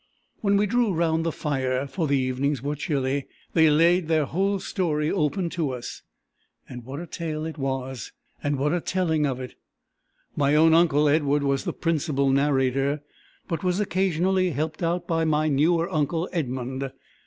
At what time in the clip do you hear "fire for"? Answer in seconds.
1.31-2.07